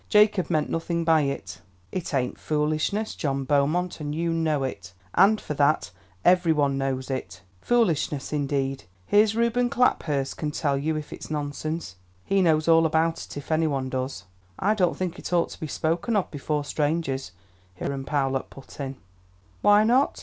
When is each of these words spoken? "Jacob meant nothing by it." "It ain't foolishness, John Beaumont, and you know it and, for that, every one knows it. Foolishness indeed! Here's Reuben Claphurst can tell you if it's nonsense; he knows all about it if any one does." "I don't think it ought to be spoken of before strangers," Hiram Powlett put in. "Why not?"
"Jacob 0.09 0.49
meant 0.49 0.67
nothing 0.67 1.03
by 1.03 1.21
it." 1.21 1.61
"It 1.91 2.11
ain't 2.11 2.39
foolishness, 2.39 3.13
John 3.13 3.43
Beaumont, 3.43 3.99
and 3.99 4.15
you 4.15 4.33
know 4.33 4.63
it 4.63 4.93
and, 5.13 5.39
for 5.39 5.53
that, 5.53 5.91
every 6.25 6.51
one 6.51 6.75
knows 6.75 7.11
it. 7.11 7.41
Foolishness 7.61 8.33
indeed! 8.33 8.85
Here's 9.05 9.35
Reuben 9.35 9.69
Claphurst 9.69 10.37
can 10.37 10.49
tell 10.49 10.75
you 10.75 10.97
if 10.97 11.13
it's 11.13 11.29
nonsense; 11.29 11.97
he 12.25 12.41
knows 12.41 12.67
all 12.67 12.87
about 12.87 13.23
it 13.23 13.37
if 13.37 13.51
any 13.51 13.67
one 13.67 13.89
does." 13.89 14.23
"I 14.57 14.73
don't 14.73 14.97
think 14.97 15.19
it 15.19 15.31
ought 15.31 15.49
to 15.49 15.59
be 15.59 15.67
spoken 15.67 16.15
of 16.15 16.31
before 16.31 16.65
strangers," 16.65 17.31
Hiram 17.79 18.03
Powlett 18.03 18.49
put 18.49 18.79
in. 18.79 18.95
"Why 19.61 19.83
not?" 19.83 20.19